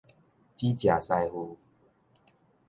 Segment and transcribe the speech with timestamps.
[0.03, 0.07] 煮食
[1.05, 1.59] 師傅